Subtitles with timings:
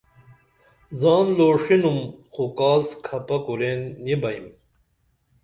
[0.99, 1.99] زان لوݜینُم
[2.33, 4.45] خو کاس کھپہ کورین نی بئیم